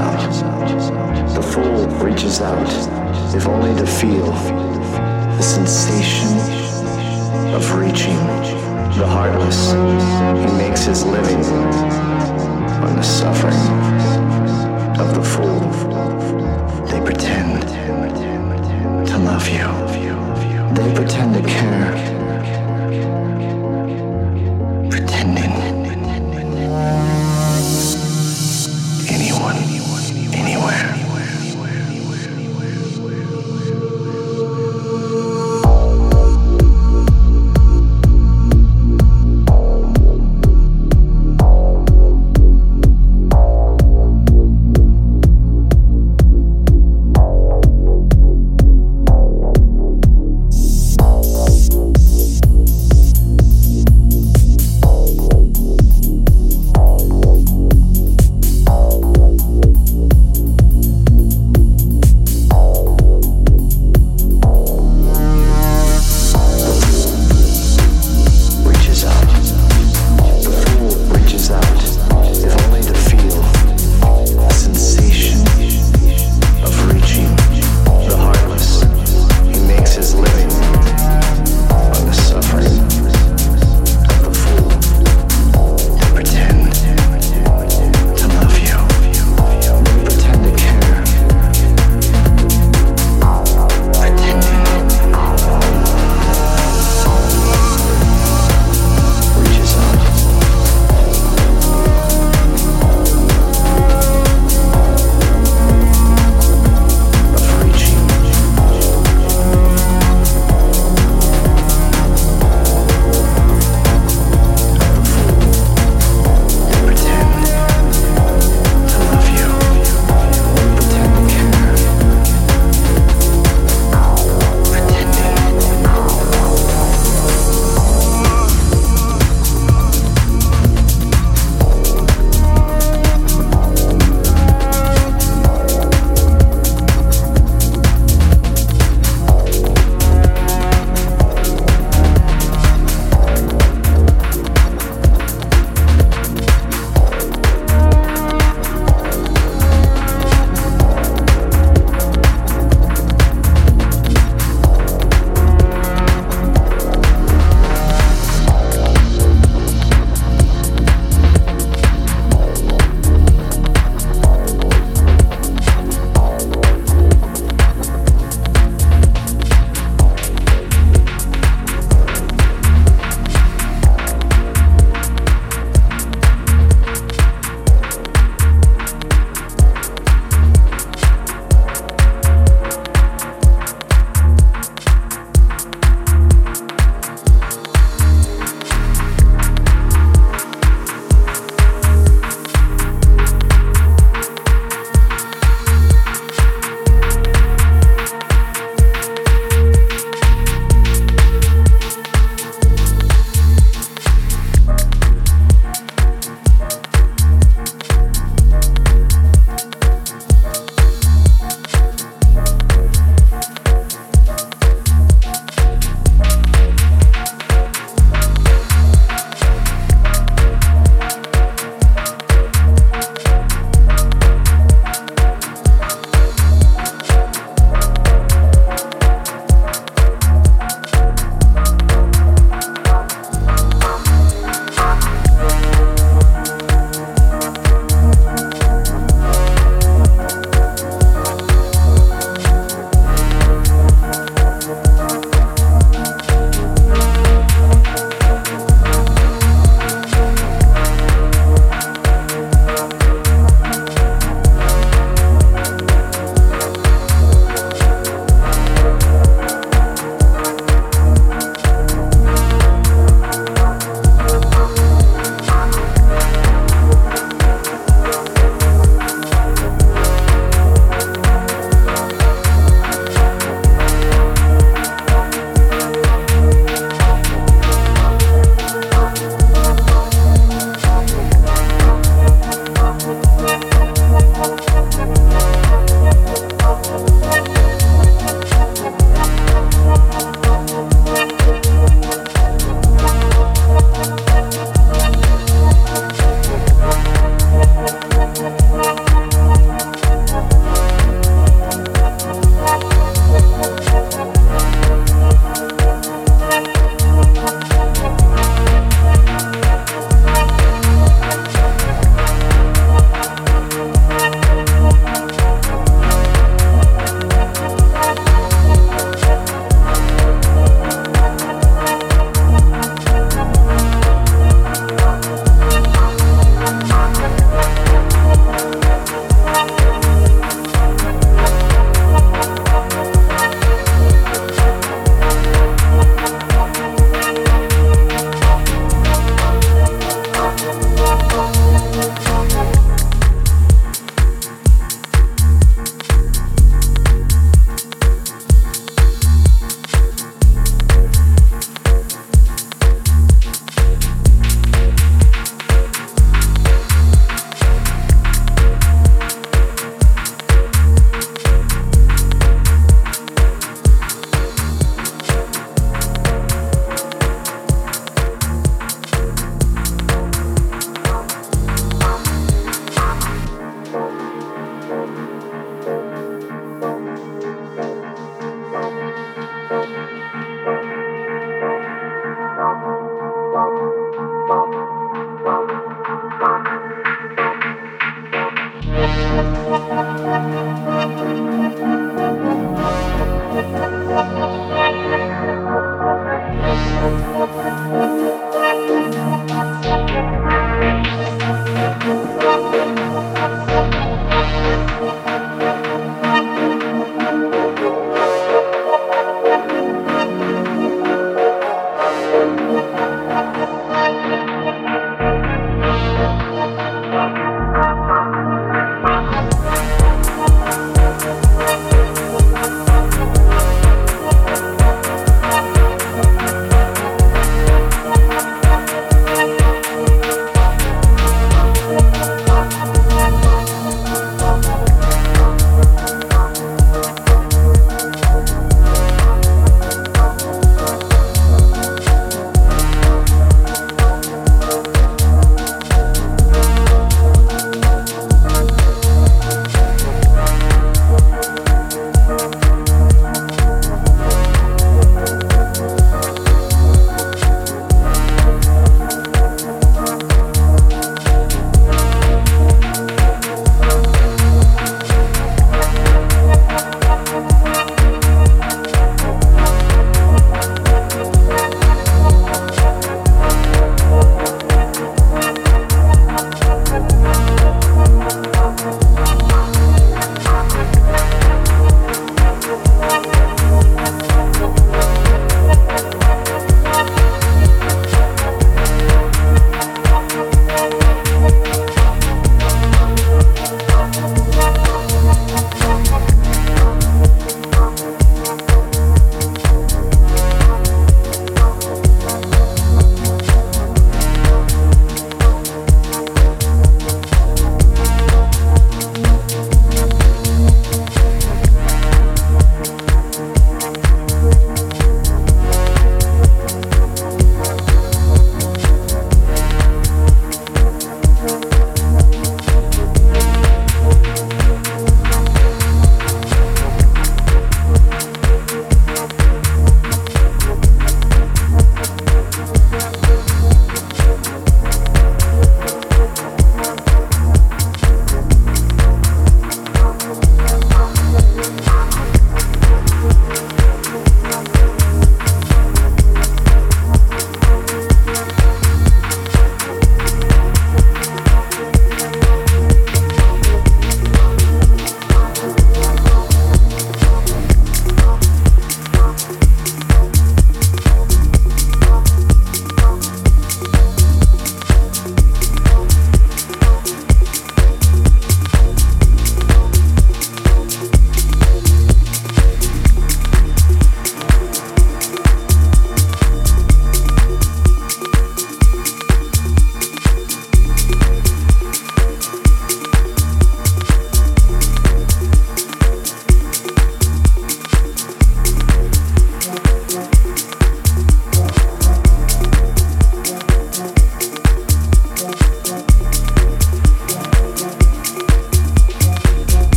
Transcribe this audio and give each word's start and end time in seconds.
out. 0.00 1.34
The 1.34 1.42
fool 1.42 1.86
reaches 2.04 2.40
out, 2.40 2.68
if 3.34 3.46
only 3.46 3.74
to 3.78 3.86
feel 3.86 4.32
the 5.36 5.42
sensation 5.42 6.28
of 7.54 7.74
reaching 7.74 8.16
the 8.98 9.06
heartless. 9.06 9.72
He 9.72 10.58
makes 10.58 10.84
his 10.84 11.04
living 11.04 11.44
on 12.84 12.96
the 12.96 13.02
suffering 13.02 13.64
of 14.98 15.14
the 15.14 15.22
fool. 15.22 15.60
They 16.86 17.00
pretend 17.04 17.62
to 19.06 19.18
love 19.18 19.48
you. 19.48 19.68
They 20.74 20.94
pretend 20.94 21.34
to 21.34 21.42
care 21.42 22.09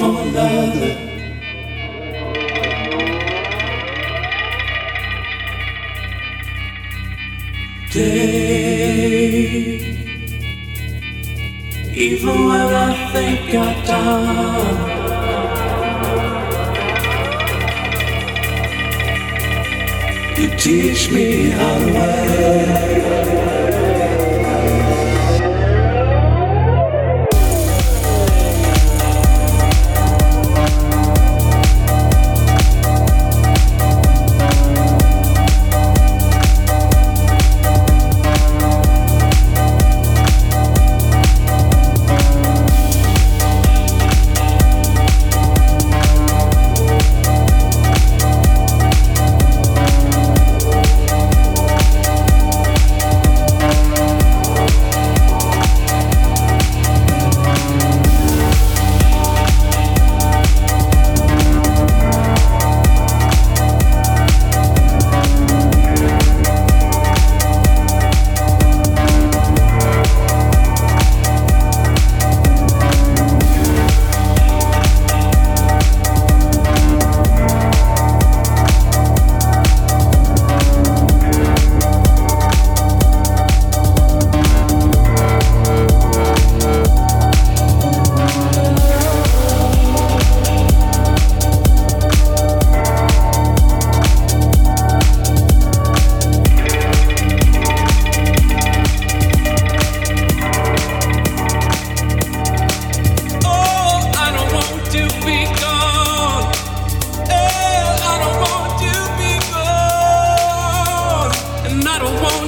for 0.00 0.22
another. 0.22 0.59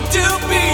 to 0.01 0.49
be 0.49 0.72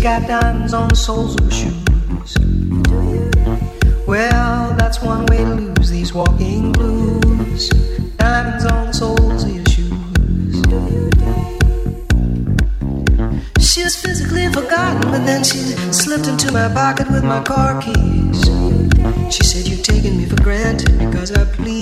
got 0.00 0.26
diamonds 0.26 0.72
on 0.72 0.88
the 0.88 0.96
soles 0.96 1.34
of 1.34 1.44
her 1.44 1.50
shoes. 1.50 2.38
Well, 4.06 4.74
that's 4.78 5.02
one 5.02 5.26
way 5.26 5.38
to 5.38 5.54
lose 5.54 5.90
these 5.90 6.14
walking 6.14 6.72
blues. 6.72 7.68
Diamonds 8.16 8.64
on 8.64 8.86
the 8.86 8.92
soles 8.94 9.44
of 9.44 9.50
your 9.50 9.66
shoes. 9.66 10.56
She 13.60 13.84
was 13.84 13.94
physically 13.94 14.50
forgotten, 14.50 15.02
but 15.10 15.26
then 15.26 15.44
she 15.44 15.58
slipped 15.92 16.28
into 16.28 16.50
my 16.50 16.72
pocket 16.72 17.10
with 17.10 17.24
my 17.24 17.42
car 17.42 17.82
keys. 17.82 18.44
She 19.30 19.44
said, 19.44 19.68
You've 19.68 19.82
taken 19.82 20.16
me 20.16 20.24
for 20.24 20.42
granted 20.42 20.98
because 20.98 21.30
I 21.32 21.44
please 21.44 21.79